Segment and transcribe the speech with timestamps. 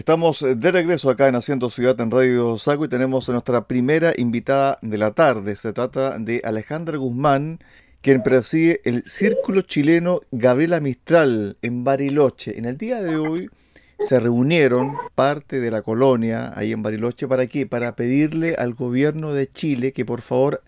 [0.00, 4.14] Estamos de regreso acá en Haciendo Ciudad en Radio Saco y tenemos a nuestra primera
[4.16, 5.54] invitada de la tarde.
[5.56, 7.58] Se trata de Alejandra Guzmán,
[8.00, 12.56] quien preside el Círculo Chileno Gabriela Mistral en Bariloche.
[12.58, 13.50] En el día de hoy
[13.98, 17.66] se reunieron parte de la colonia ahí en Bariloche para qué?
[17.66, 20.62] Para pedirle al gobierno de Chile que por favor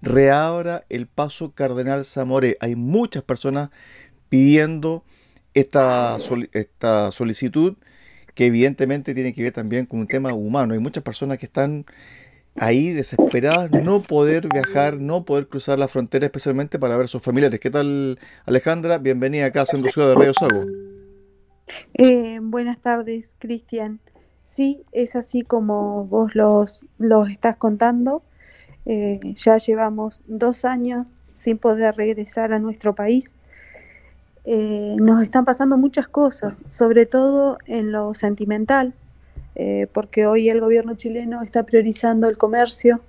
[0.00, 2.56] reabra el paso Cardenal Zamoré.
[2.58, 3.70] Hay muchas personas
[4.28, 5.04] pidiendo
[5.54, 6.18] esta,
[6.50, 7.76] esta solicitud
[8.34, 10.74] que evidentemente tiene que ver también con un tema humano.
[10.74, 11.84] Hay muchas personas que están
[12.56, 17.22] ahí desesperadas, no poder viajar, no poder cruzar la frontera, especialmente para ver a sus
[17.22, 17.60] familiares.
[17.60, 18.98] ¿Qué tal, Alejandra?
[18.98, 20.64] Bienvenida acá a Ciudad de Radio Sago.
[21.94, 24.00] Eh, buenas tardes, Cristian.
[24.42, 28.22] Sí, es así como vos los, los estás contando.
[28.84, 33.36] Eh, ya llevamos dos años sin poder regresar a nuestro país.
[34.44, 38.94] Eh, nos están pasando muchas cosas, sobre todo en lo sentimental,
[39.54, 43.00] eh, porque hoy el gobierno chileno está priorizando el comercio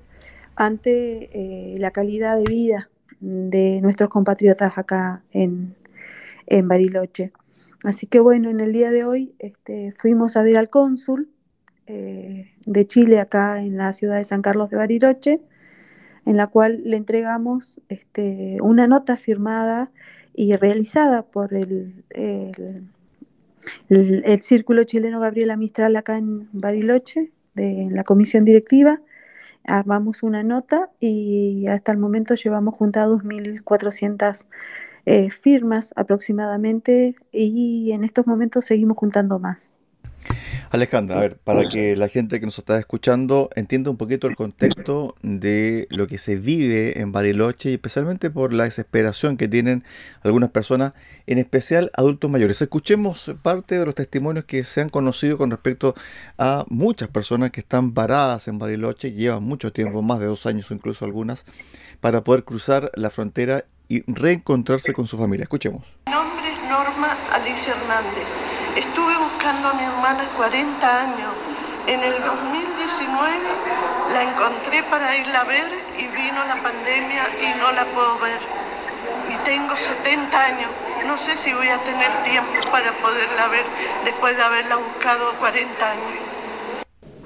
[0.55, 5.75] ante la calidad de vida de nuestros compatriotas acá en,
[6.45, 7.31] en Bariloche.
[7.83, 11.29] Así que bueno, en el día de hoy este, fuimos a ver al cónsul
[11.87, 15.41] de Chile acá en la ciudad de San Carlos de Bariloche
[16.25, 19.91] en la cual le entregamos este, una nota firmada
[20.33, 22.89] y realizada por el, el,
[24.41, 29.01] Círculo Chileno Gabriela Mistral acá en Bariloche, de la comisión directiva.
[29.65, 34.47] Armamos una nota y hasta el momento llevamos juntados 1.400
[35.05, 39.77] eh, firmas aproximadamente y en estos momentos seguimos juntando más.
[40.73, 44.35] Alejandra, a ver, para que la gente que nos está escuchando entienda un poquito el
[44.35, 49.83] contexto de lo que se vive en Bariloche y especialmente por la desesperación que tienen
[50.23, 50.93] algunas personas,
[51.27, 52.59] en especial adultos mayores.
[52.59, 55.93] Escuchemos parte de los testimonios que se han conocido con respecto
[56.39, 60.71] a muchas personas que están varadas en Bariloche, llevan mucho tiempo, más de dos años
[60.71, 61.45] o incluso algunas,
[62.01, 65.43] para poder cruzar la frontera y reencontrarse con su familia.
[65.43, 65.85] Escuchemos.
[66.07, 68.62] Mi nombre es Norma Alicia Hernández.
[68.75, 71.31] Estuve buscando a mi hermana 40 años.
[71.85, 73.37] En el 2019
[74.11, 78.39] la encontré para irla a ver y vino la pandemia y no la puedo ver.
[79.29, 80.71] Y tengo 70 años.
[81.05, 83.65] No sé si voy a tener tiempo para poderla ver
[84.05, 86.03] después de haberla buscado 40 años.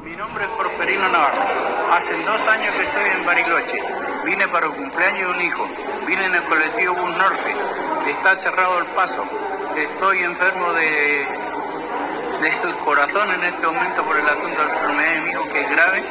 [0.03, 1.41] Mi nombre es Porferino Navarro.
[1.93, 3.79] Hace dos años que estoy en Bariloche.
[4.25, 5.65] Vine para el cumpleaños de un hijo.
[6.05, 7.55] Vine en el colectivo Bus Norte.
[8.09, 9.46] Está cerrado el paso
[9.83, 11.27] estoy enfermo de,
[12.41, 15.61] del corazón en este momento por el asunto de la enfermedad de mi hijo que
[15.61, 16.03] es grave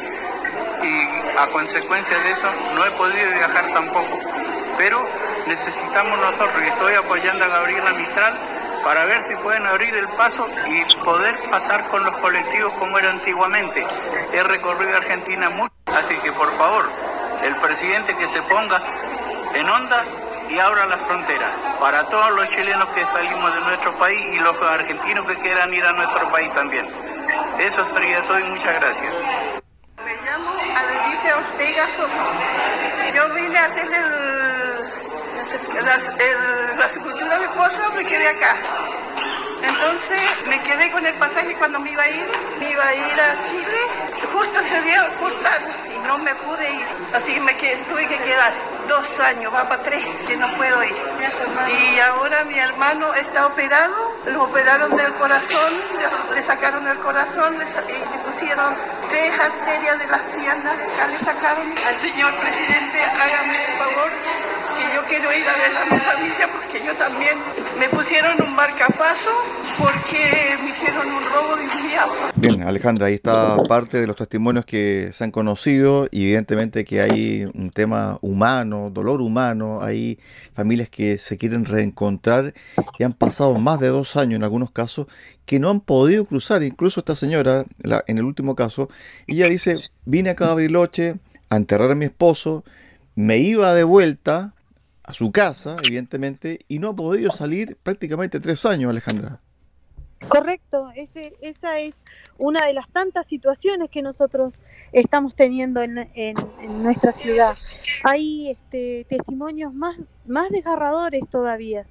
[0.83, 4.19] y a consecuencia de eso no he podido viajar tampoco.
[4.77, 5.03] Pero
[5.47, 8.39] necesitamos nosotros y estoy apoyando a Gabriela Mistral
[8.83, 13.09] para ver si pueden abrir el paso y poder pasar con los colectivos como era
[13.09, 13.85] antiguamente.
[14.31, 16.89] He recorrido Argentina mucho, así que por favor,
[17.43, 18.81] el presidente que se ponga
[19.55, 20.05] en onda
[20.49, 21.47] y abra la frontera
[21.79, 25.83] para todos los chilenos que salimos de nuestro país y los argentinos que quieran ir
[25.83, 26.87] a nuestro país también.
[27.59, 29.11] Eso sería todo y muchas gracias.
[30.03, 32.11] Me llamo Adelicia Ortega Soto.
[33.13, 34.85] Yo vine a hacer el,
[35.85, 38.57] la, el, la sepultura de esposo, me quedé acá.
[39.63, 42.27] Entonces me quedé con el pasaje cuando me iba a ir,
[42.59, 43.79] me iba a ir a Chile,
[44.31, 45.59] justo se dio cortar
[45.93, 48.53] y no me pude ir, así que me tuve que quedar
[48.87, 50.95] dos años, va para tres, que no puedo ir.
[51.69, 55.73] Y ahora mi hermano está operado, lo operaron del corazón,
[56.33, 58.73] le, sacaron el corazón le, y le pusieron
[59.09, 61.73] tres arterias de las piernas, ya le sacaron.
[61.87, 64.46] Al señor presidente, hágame el favor
[64.97, 67.37] yo quiero ir a ver a mi familia porque yo también
[67.79, 69.29] me pusieron un marcapaso
[69.77, 72.03] porque me hicieron un robo de un día.
[72.35, 77.01] Bien, Alejandra, ahí está parte de los testimonios que se han conocido y evidentemente que
[77.01, 80.17] hay un tema humano, dolor humano, hay
[80.55, 82.55] familias que se quieren reencontrar
[82.97, 85.05] y han pasado más de dos años en algunos casos
[85.45, 87.65] que no han podido cruzar, incluso esta señora,
[88.07, 88.89] en el último caso,
[89.27, 91.17] ella dice, vine acá a Bariloche
[91.51, 92.63] a enterrar a mi esposo,
[93.13, 94.55] me iba de vuelta,
[95.07, 99.39] a su casa, evidentemente, y no ha podido salir prácticamente tres años, Alejandra.
[100.27, 102.03] Correcto, esa es
[102.37, 104.55] una de las tantas situaciones que nosotros
[104.91, 105.95] estamos teniendo en,
[106.81, 107.55] nuestra ciudad.
[108.03, 111.83] Hay este, testimonios más, más desgarradores todavía,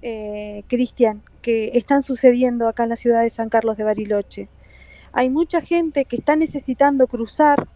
[0.00, 4.48] eh, Cristian, que están sucediendo acá en la ciudad de San Carlos de Bariloche.
[5.12, 7.68] Hay mucha gente que está necesitando cruzar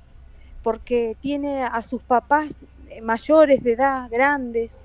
[0.63, 2.61] porque tiene a sus papás
[3.03, 4.81] mayores de edad, grandes,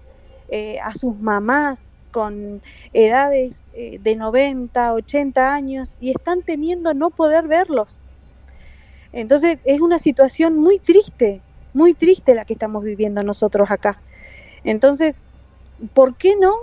[0.50, 2.62] eh, a sus mamás con
[2.94, 8.00] edades eh, de 90, 80 años y están temiendo no poder verlos.
[9.12, 11.42] Entonces es una situación muy triste,
[11.74, 14.00] muy triste la que estamos viviendo nosotros acá.
[14.64, 15.16] Entonces,
[15.94, 16.54] ¿por qué no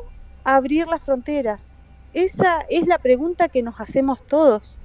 [0.45, 1.77] abrir las fronteras?
[2.15, 4.79] Esa es la pregunta que nos hacemos todos.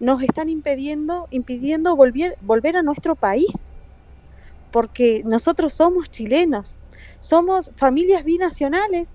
[0.00, 3.52] Nos están impidiendo, impidiendo volver, volver a nuestro país,
[4.70, 6.80] porque nosotros somos chilenos,
[7.20, 9.12] somos familias binacionales,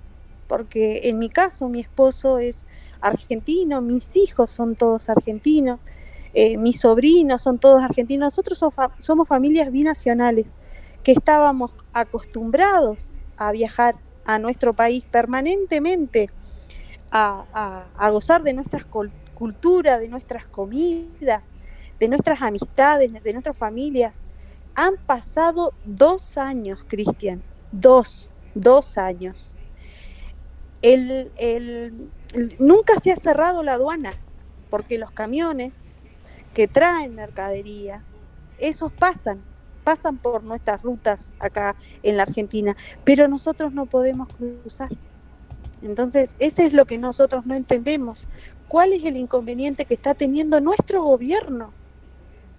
[0.48, 2.66] porque en mi caso mi esposo es
[3.02, 5.80] argentino, mis hijos son todos argentinos,
[6.34, 8.60] eh, mis sobrinos son todos argentinos, nosotros
[9.00, 10.56] somos familias binacionales
[11.04, 13.96] que estábamos acostumbrados a viajar
[14.26, 16.30] a nuestro país permanentemente
[17.12, 18.86] a, gozar de nuestras
[19.36, 21.52] culturas, de nuestras comidas,
[22.00, 24.24] de nuestras amistades, de nuestras familias.
[24.76, 29.56] Han pasado dos años, Cristian, dos, dos años.
[32.60, 34.14] nunca se ha cerrado la aduana,
[34.70, 35.82] porque los camiones
[36.54, 38.04] que traen mercadería,
[38.58, 39.42] esos pasan,
[39.84, 44.90] pasan por nuestras rutas acá en la Argentina, pero nosotros no podemos cruzar.
[45.84, 48.28] Entonces, ese es lo que nosotros no entendemos.
[48.68, 51.74] ¿Cuál es el inconveniente que está teniendo nuestro gobierno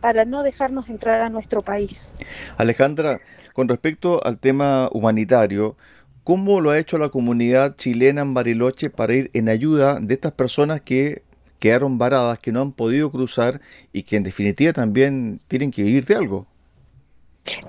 [0.04, 2.14] para no dejarnos entrar a nuestro país?
[2.58, 3.22] Alejandra,
[3.54, 5.78] con respecto al tema humanitario,
[6.24, 10.32] ¿cómo lo ha hecho la comunidad chilena en Bariloche para ir en ayuda de estas
[10.32, 11.22] personas que
[11.58, 13.62] quedaron varadas, que no han podido cruzar
[13.94, 16.46] y que en definitiva también tienen que vivir de algo?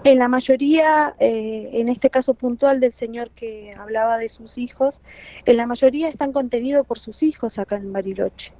[0.03, 4.99] En la mayoría, eh, en este caso puntual del señor que hablaba de sus hijos,
[5.45, 8.51] en la mayoría están contenidos por sus hijos acá en Bariloche.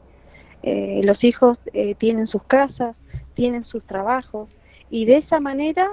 [0.64, 3.04] Eh, los hijos eh, tienen sus casas,
[3.34, 4.58] tienen sus trabajos
[4.90, 5.88] y de esa manera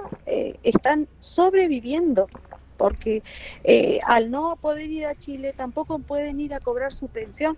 [0.63, 2.29] están sobreviviendo,
[2.77, 3.23] porque
[4.05, 7.57] al no poder ir a Chile tampoco pueden ir a cobrar su pensión,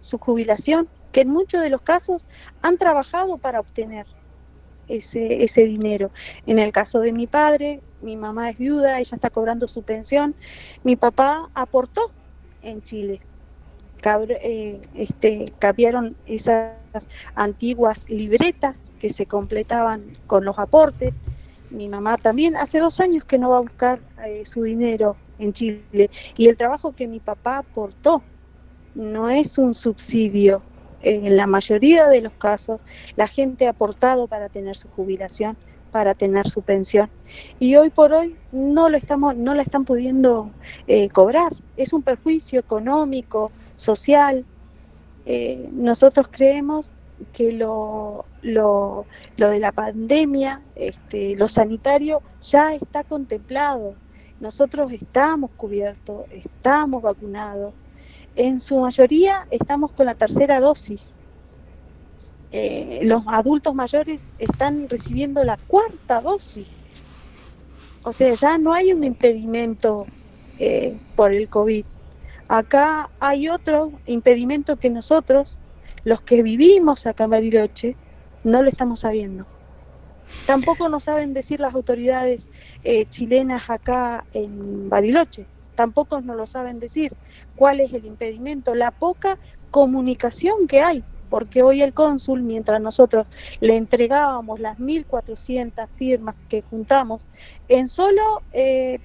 [0.00, 2.26] su jubilación, que en muchos de los casos
[2.62, 4.06] han trabajado para obtener
[4.86, 6.12] ese, ese dinero.
[6.46, 10.36] En el caso de mi padre, mi mamá es viuda, ella está cobrando su pensión.
[10.82, 12.14] Mi papá aportó
[12.60, 13.20] en Chile.
[14.04, 16.72] Eh, este, cambiaron esas
[17.34, 21.14] antiguas libretas que se completaban con los aportes.
[21.70, 25.52] Mi mamá también hace dos años que no va a buscar eh, su dinero en
[25.52, 26.10] Chile.
[26.36, 28.22] Y el trabajo que mi papá aportó
[28.94, 30.62] no es un subsidio,
[31.02, 32.80] en la mayoría de los casos
[33.16, 35.56] la gente ha aportado para tener su jubilación,
[35.90, 37.10] para tener su pensión
[37.58, 40.50] y hoy por hoy no lo estamos, no la están pudiendo
[40.86, 41.54] eh, cobrar.
[41.76, 44.44] Es un perjuicio económico, social.
[45.26, 46.92] Eh, nosotros creemos
[47.32, 53.94] que lo, lo, lo, de la pandemia, este, lo sanitario ya está contemplado.
[54.40, 57.74] Nosotros estamos cubiertos, estamos vacunados,
[58.34, 61.16] en su mayoría estamos con la tercera dosis.
[62.50, 66.66] Eh, los adultos mayores están recibiendo la cuarta dosis.
[68.04, 70.06] O sea, ya no hay un impedimento
[70.58, 71.84] eh, por el COVID.
[72.52, 75.58] Acá hay otro impedimento que nosotros,
[76.04, 77.96] los que vivimos acá en Bariloche,
[78.44, 79.46] no lo estamos sabiendo.
[80.46, 82.50] Tampoco nos saben decir las autoridades
[82.84, 87.16] eh, chilenas acá en Bariloche tampoco nos lo saben decir.
[87.56, 88.74] ¿Cuál es el impedimento?
[88.74, 89.38] La poca
[89.70, 93.28] comunicación que hay, porque hoy el cónsul, mientras nosotros
[93.60, 97.28] le entregábamos las 1.400 firmas que juntamos,
[97.68, 99.00] en solo, eh,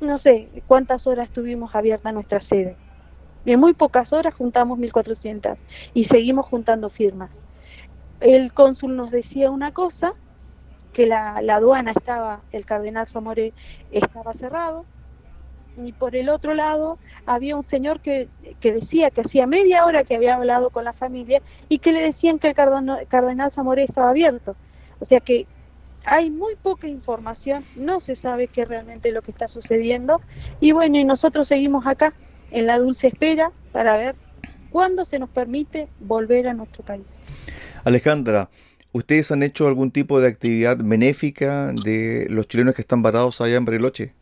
[0.00, 2.76] no sé cuántas horas tuvimos abierta nuestra sede.
[3.46, 5.58] En muy pocas horas juntamos 1.400
[5.92, 7.42] y seguimos juntando firmas.
[8.20, 10.14] El cónsul nos decía una cosa,
[10.92, 13.52] que la, la aduana estaba, el cardenal Zamoré
[13.90, 14.86] estaba cerrado,
[15.76, 18.28] y por el otro lado había un señor que,
[18.60, 22.38] decía que hacía media hora que había hablado con la familia y que le decían
[22.38, 24.56] que el cardenal, cardenal estaba abierto.
[25.00, 25.46] O sea que
[26.04, 30.20] hay muy poca información, no se sabe qué realmente es lo que está sucediendo
[30.60, 32.14] y bueno, y nosotros seguimos acá
[32.50, 34.16] en la dulce espera para ver
[34.70, 37.22] cuándo se nos permite volver a nuestro país.
[37.84, 38.50] Alejandra,
[38.92, 43.56] ¿ustedes han hecho algún tipo de actividad benéfica de los chilenos que están varados allá
[43.56, 44.14] en Bariloche?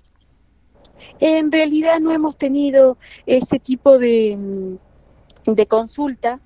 [1.20, 6.40] En realidad no hemos tenido ese tipo de, mm, consulta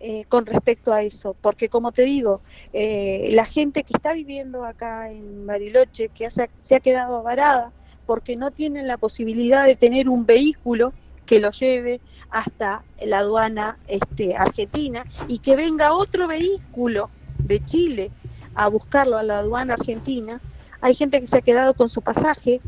[0.00, 2.40] eh, con respecto a eso, porque como te digo,
[2.72, 7.72] eh, la gente que está viviendo acá en Bariloche, que se ha quedado varada
[8.06, 10.92] porque no tienen la posibilidad de tener un vehículo
[11.24, 12.00] que lo lleve
[12.30, 18.12] hasta la aduana este, argentina y que venga otro vehículo de Chile
[18.54, 20.40] a buscarlo a la aduana argentina.
[20.80, 22.60] Hay gente que se ha quedado con su pasaje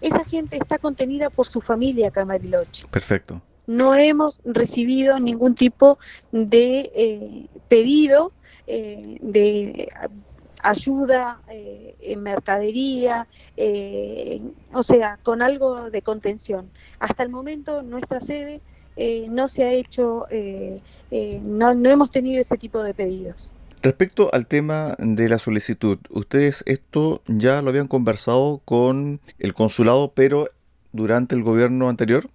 [0.00, 2.86] esa gente está contenida por su familia acá en Bariloche.
[2.90, 3.40] Perfecto.
[3.66, 5.98] No hemos recibido ningún tipo
[6.32, 8.32] de eh, pedido
[8.66, 9.88] eh, de
[10.62, 13.28] ayuda eh, en mercadería,
[14.72, 16.70] o sea, con algo de contención.
[16.98, 18.60] Hasta el momento nuestra sede
[19.30, 20.26] no se ha hecho,
[21.42, 23.54] no, no hemos tenido ese tipo de pedidos.
[23.82, 30.12] Respecto al tema de la solicitud, ustedes esto ya lo habían conversado con el consulado,
[30.12, 30.48] pero
[30.92, 32.28] durante el gobierno anterior.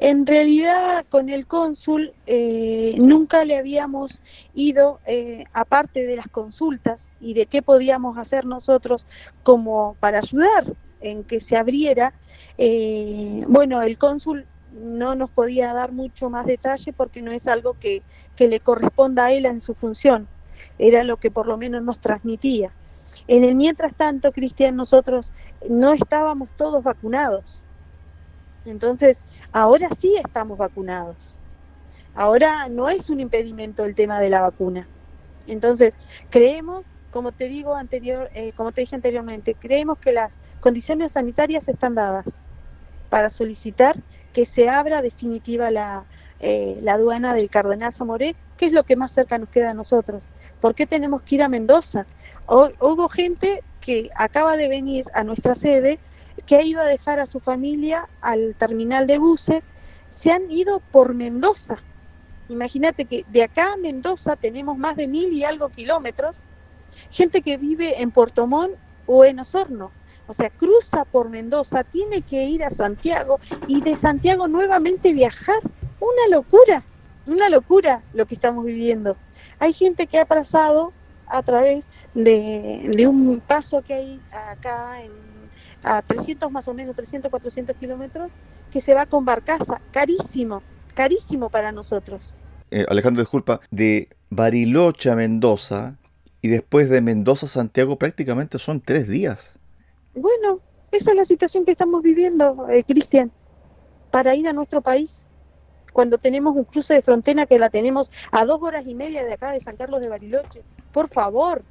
[0.00, 4.22] En realidad, con el cónsul eh, nunca le habíamos
[4.54, 9.06] ido, eh, aparte de las consultas y de qué podíamos hacer nosotros
[9.42, 12.14] como para ayudar en que se abriera.
[12.58, 17.74] Eh, bueno, el cónsul no nos podía dar mucho más detalle porque no es algo
[17.78, 18.02] que,
[18.36, 20.28] que le corresponda a él en su función
[20.78, 22.74] era lo que por lo menos nos transmitía.
[23.26, 25.32] En el mientras tanto, Cristian, nosotros
[25.68, 27.64] no estábamos todos vacunados.
[28.64, 31.38] Entonces, ahora sí estamos vacunados.
[32.14, 34.90] Ahora no es un impedimento el tema de la vacuna.
[35.46, 35.96] Entonces,
[36.30, 41.68] creemos, como te digo anterior, eh, como te dije anteriormente, creemos que las condiciones sanitarias
[41.68, 42.42] están dadas
[43.08, 46.06] para solicitar que se abra definitiva la,
[46.38, 49.74] eh, la aduana del Cardenal Zamoré, que es lo que más cerca nos queda a
[49.74, 50.32] nosotros.
[50.60, 52.06] ¿Por qué tenemos que ir a Mendoza?
[52.46, 56.00] hubo gente que acaba de venir a nuestra sede,
[56.50, 59.70] que ha ido a dejar a su familia al terminal de buses,
[60.08, 61.76] se han ido por Mendoza.
[62.48, 66.46] Imagínate que de acá a Mendoza tenemos más de mil y algo kilómetros,
[67.08, 68.74] gente que vive en Puerto Montt
[69.06, 69.92] o en Osorno.
[70.26, 73.38] O sea, cruza por Mendoza, tiene que ir a Santiago
[73.68, 75.60] y de Santiago nuevamente viajar
[76.00, 76.82] una locura,
[77.28, 79.16] una locura lo que estamos viviendo.
[79.60, 80.92] Hay gente que ha pasado
[81.28, 85.29] a través de, un paso que hay acá en,
[85.82, 88.30] a 300 más o menos, 300, 400 kilómetros,
[88.70, 90.62] que se va con barcaza, carísimo,
[90.94, 92.36] carísimo para nosotros.
[92.70, 95.96] Eh, Alejandro, disculpa, de Bariloche a Mendoza
[96.42, 99.54] y después de Mendoza a Santiago prácticamente son tres días.
[100.14, 100.60] Bueno,
[100.92, 103.32] esa es la situación que estamos viviendo, eh, Cristian,
[104.10, 105.28] para ir a nuestro país
[105.92, 109.32] cuando tenemos un cruce de frontera que la tenemos a dos horas y media de
[109.32, 110.62] acá de San Carlos de Bariloche.
[110.92, 111.62] Por favor,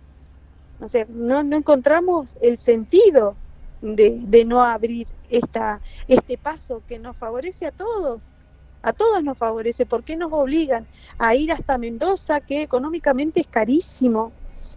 [0.81, 3.35] o sea, no, no encontramos el sentido
[3.81, 8.33] de, de, no abrir esta, este paso que nos favorece a todos.
[8.81, 9.85] A todos nos favorece.
[9.85, 14.31] ¿Por qué nos obligan a ir hasta Mendoza, que económicamente es carísimo?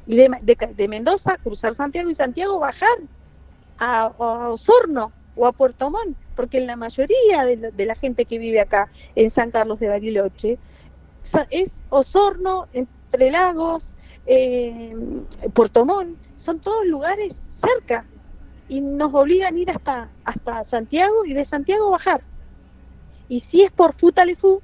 [0.06, 0.28] Y de,
[0.76, 2.98] de, Mendoza cruzar Santiago y Santiago bajar
[3.78, 8.60] a, a Osorno o a Puerto Montt porque la mayoría de, la gente que vive
[8.60, 10.58] acá en San Carlos de Bariloche
[11.50, 13.92] es Osorno, Entre Lagos,
[14.26, 14.94] eh,
[15.52, 18.06] Puerto Montt, son todos lugares cerca
[18.72, 22.22] y nos obligan a ir hasta, hasta Santiago y de Santiago bajar.
[23.28, 24.62] Y si es por Futalefú,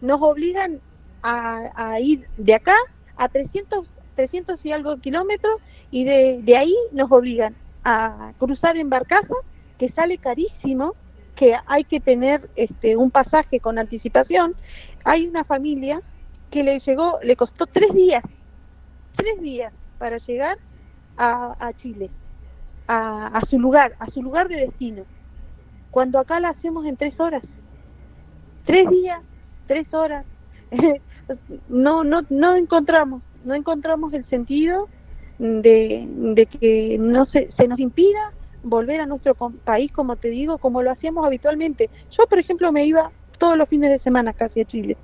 [0.00, 0.80] nos obligan
[1.22, 2.74] a, ir de acá
[3.16, 3.86] a 300,
[4.16, 5.60] 300 y algo kilómetros
[5.92, 9.34] y de, de ahí nos obligan a cruzar en barcaza
[9.78, 10.96] que sale carísimo,
[11.36, 14.56] que hay que tener este, un pasaje con anticipación.
[15.04, 16.02] Hay una familia
[16.50, 18.24] que le llegó, le costó tres días,
[19.14, 20.58] tres días para llegar
[21.16, 22.10] a, Chile,
[22.86, 25.04] a, a, su lugar, a su lugar de destino,
[25.90, 27.42] cuando acá la hacemos en tres horas.
[28.64, 29.20] Tres días,
[29.66, 30.24] tres horas.
[31.68, 34.88] no, no, no encontramos, no encontramos el sentido
[35.38, 40.82] de, que no se, se nos impida volver a nuestro país, como te digo, como
[40.82, 41.88] lo hacíamos habitualmente.
[42.10, 44.96] Yo, por ejemplo, me iba todos los fines de semana casi a Chile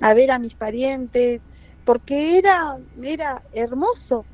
[0.00, 1.40] a ver a mis parientes,
[1.84, 4.24] porque era, era hermoso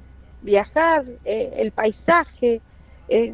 [0.45, 2.61] viajar, eh, el paisaje,
[3.09, 3.33] eh,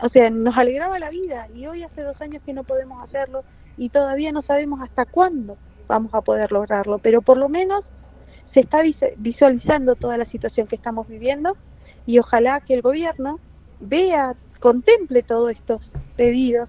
[0.00, 3.42] o sea, nos alegraba la vida y hoy hace dos años que no podemos hacerlo
[3.76, 7.84] y todavía no sabemos hasta cuándo vamos a poder lograrlo, pero por lo menos
[8.54, 8.80] se está
[9.18, 11.56] visualizando toda la situación que estamos viviendo
[12.06, 13.38] y ojalá que el gobierno
[13.80, 15.82] vea, contemple todos estos
[16.16, 16.68] pedidos.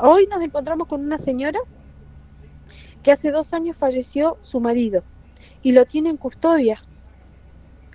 [0.00, 1.58] Hoy nos encontramos con una señora
[3.02, 5.02] que hace dos años falleció su marido
[5.62, 6.82] y lo tiene en custodia,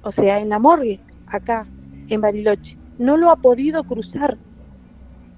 [0.05, 1.65] o sea, en la morgue, acá,
[2.09, 2.77] en Bariloche.
[2.99, 4.37] No lo ha podido cruzar.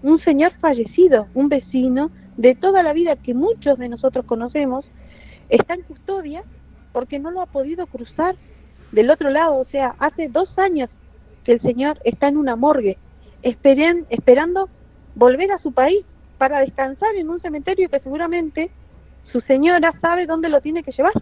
[0.03, 4.85] Un señor fallecido, un vecino de toda la vida que muchos de nosotros conocemos,
[5.47, 6.43] está en custodia
[6.91, 8.35] porque no lo ha podido cruzar
[8.91, 9.55] del otro lado.
[9.55, 10.89] O sea, hace dos años
[11.45, 12.97] que el señor está en una morgue,
[13.43, 14.67] esperando
[15.15, 16.05] volver a su país
[16.37, 18.69] para descansar en un cementerio que seguramente
[19.31, 21.13] su señora sabe dónde lo tiene que llevar.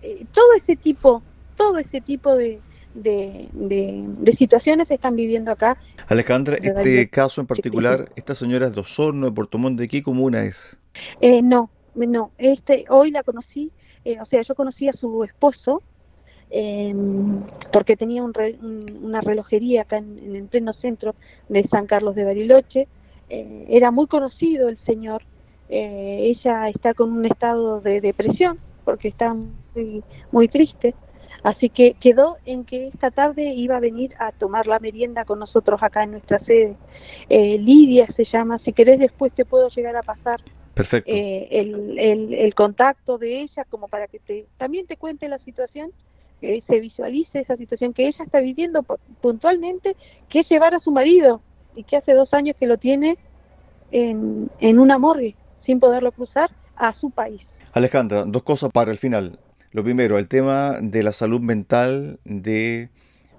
[0.00, 1.22] Eh, todo ese tipo,
[1.60, 2.58] todo ese tipo de,
[2.94, 5.76] de, de, situaciones se están viviendo acá.
[6.08, 10.42] Alejandra, este caso en particular, esta señora es de Osorno, de Portomón, ¿de qué comuna
[10.44, 10.78] es?
[11.20, 13.70] Eh, no, no, este, hoy la conocí,
[14.06, 15.82] eh, o sea, yo conocí a su esposo,
[16.50, 16.94] eh,
[17.74, 18.32] porque tenía un
[19.02, 21.14] una relojería acá en, el pleno centro
[21.50, 22.88] de San Carlos de Bariloche.
[23.28, 25.22] Eh, era muy conocido el señor.
[25.68, 30.02] Eh, ella está con un estado de depresión porque está muy,
[30.32, 30.94] muy triste.
[31.42, 35.38] Así que quedó en que esta tarde iba a venir a tomar la merienda con
[35.38, 36.76] nosotros acá en nuestra sede.
[37.28, 40.40] Eh, Lidia se llama, si querés después te puedo llegar a pasar
[40.74, 41.10] Perfecto.
[41.12, 45.38] Eh, el, el, el, contacto de ella como para que te, también te cuente la
[45.40, 45.90] situación,
[46.40, 48.82] que se visualice esa situación que ella está viviendo
[49.20, 49.96] puntualmente,
[50.28, 51.42] que es llevar a su marido
[51.74, 53.18] y que hace dos años que lo tiene
[53.90, 55.34] en, en una morgue
[55.66, 57.42] sin poderlo cruzar a su país.
[57.72, 59.38] Alejandra, dos cosas para el final.
[59.72, 62.90] Lo primero, el tema de la salud mental de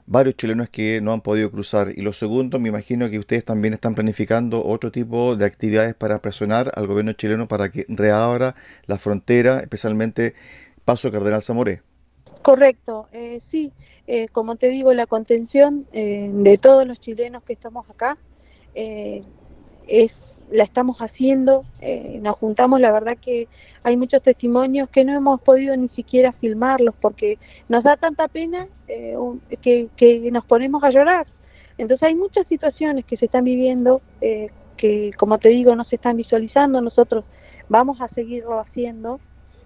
[0.05, 1.89] varios chilenos que no han podido cruzar.
[1.95, 6.21] Y lo segundo, me imagino que ustedes también están planificando otro tipo de actividades para
[6.21, 8.55] presionar al gobierno chileno para que reabra
[8.87, 10.33] la frontera, especialmente
[10.85, 11.81] Paso Cardenal Zamoré.
[12.41, 13.71] Correcto, eh, sí.
[14.07, 18.17] Eh, como te digo, la contención eh, de todos los chilenos que estamos acá
[18.73, 20.11] es
[20.51, 23.47] la estamos haciendo, eh, nos juntamos, la verdad que
[23.83, 27.39] hay muchos testimonios que no hemos podido ni siquiera filmarlos porque
[27.69, 29.15] nos da tanta pena eh,
[29.61, 31.25] que, que, nos ponemos a llorar.
[31.77, 35.95] Entonces hay muchas situaciones que se están viviendo eh, que, como te digo, no se
[35.95, 37.23] están visualizando, nosotros
[37.69, 39.19] vamos a seguirlo haciendo.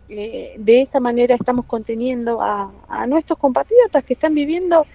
[0.08, 4.86] de esa manera estamos conteniendo a, a nuestros compatriotas que están viviendo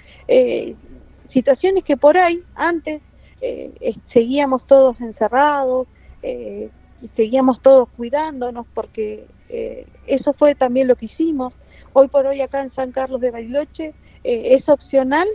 [1.32, 3.02] situaciones que por ahí antes
[3.40, 5.88] eh, seguíamos todos encerrados,
[6.22, 6.70] eh,
[7.16, 11.54] seguíamos todos cuidándonos porque eh, eso fue también lo que hicimos.
[11.92, 13.94] Hoy por hoy acá en San Carlos de Bariloche
[14.24, 15.28] eh, es opcional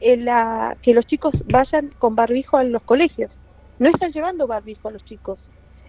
[0.00, 3.32] que los chicos vayan con barbijo a los colegios.
[3.80, 5.40] No están llevando barbijo a los chicos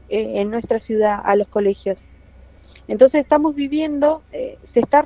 [0.10, 1.96] en nuestra ciudad a los colegios.
[2.88, 5.06] Entonces estamos viviendo, se está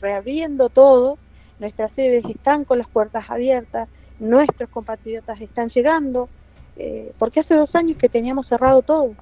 [0.00, 1.18] reabriendo todo,
[1.60, 3.90] nuestras sedes están con las puertas abiertas,
[4.22, 6.28] nuestros compatriotas están llegando,
[6.76, 9.14] eh, porque hace dos años que teníamos cerrado todo.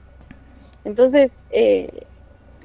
[0.85, 2.05] Entonces, eh,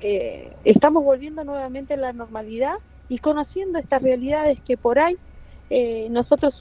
[0.01, 2.75] eh, estamos volviendo nuevamente a la normalidad
[3.07, 5.17] y conociendo estas realidades que por ahí
[6.11, 6.53] nosotros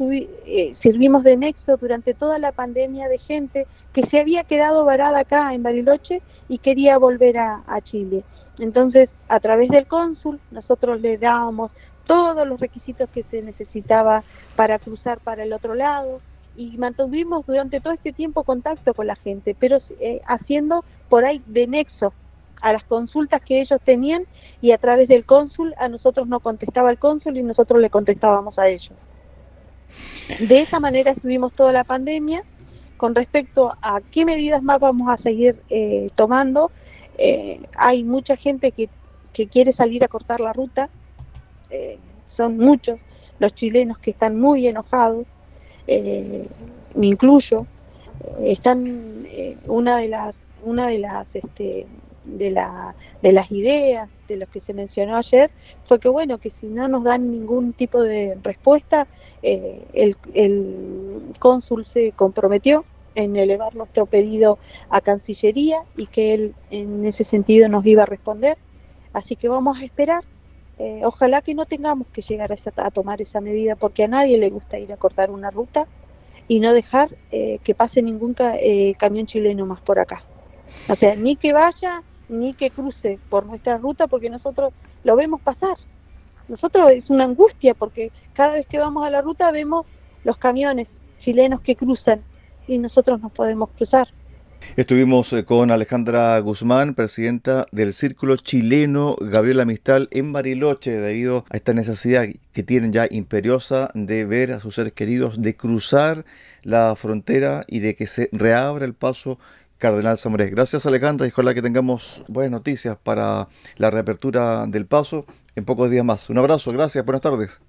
[0.80, 5.52] sirvimos de nexo durante toda la pandemia de gente que se había quedado varada acá
[5.52, 8.24] en Bariloche y quería volver a, a Chile.
[8.58, 11.70] Entonces, a través del cónsul, nosotros le dábamos
[12.06, 14.22] todos los requisitos que se necesitaba
[14.56, 16.20] para cruzar para el otro lado
[16.56, 21.42] y mantuvimos durante todo este tiempo contacto con la gente, pero eh, haciendo por ahí
[21.46, 22.12] de nexo
[22.60, 24.24] a las consultas que ellos tenían
[24.62, 28.58] y a través del cónsul a nosotros no contestaba el cónsul y nosotros le contestábamos
[28.58, 28.92] a ellos.
[30.40, 32.42] De esa manera estuvimos toda la pandemia.
[32.96, 36.70] Con respecto a qué medidas más vamos a seguir eh, tomando,
[37.18, 38.88] eh, hay mucha gente que,
[39.32, 40.88] que quiere salir a cortar la ruta,
[41.74, 41.98] eh,
[42.36, 42.98] son muchos
[43.38, 45.26] los chilenos que están muy enojados,
[45.86, 46.46] eh,
[46.94, 47.66] me incluyo,
[48.38, 49.26] eh, están
[49.66, 50.34] una de las
[50.64, 51.86] una de las este,
[52.24, 55.50] de la de las ideas de lo que se mencionó ayer
[55.88, 59.06] fue que bueno que si no nos dan ningún tipo de respuesta
[59.42, 62.84] el, el cónsul se comprometió
[63.14, 64.58] en elevar nuestro pedido
[64.90, 68.56] a Cancillería y que él en ese sentido nos iba a responder.
[69.12, 70.24] Así que vamos a esperar
[70.78, 74.50] eh, ojalá que no tengamos que llegar a, tomar esa medida porque a nadie le
[74.50, 75.86] gusta ir a cortar una ruta
[76.48, 80.22] y no dejar eh, que pase ningún eh, camión chileno más por acá.
[80.88, 84.72] O sea, ni que vaya ni que cruce por nuestra ruta porque nosotros
[85.04, 85.76] lo vemos pasar.
[86.48, 89.86] Nosotros es una angustia porque cada vez que vamos a la ruta vemos
[90.24, 90.88] los camiones
[91.20, 92.22] chilenos que cruzan
[92.66, 94.08] y nosotros no podemos cruzar.
[94.76, 101.56] Estuvimos eh, con Alejandra Guzmán, presidenta del Círculo Chileno Gabriela Mistal en Bariloche, debido a
[101.56, 106.24] esta necesidad que tienen ya imperiosa de ver a sus seres queridos, de cruzar
[106.62, 109.38] la frontera y de que se reabra el paso
[109.78, 110.50] Cardenal Zamoré.
[110.50, 115.24] Gracias Alejandra y ojalá que tengamos buenas noticias para la reapertura del paso
[115.54, 116.30] en pocos días más.
[116.30, 117.60] Un abrazo, gracias, buenas tardes.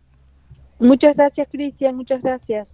[0.80, 2.68] Muchas gracias Cristian, muchas gracias.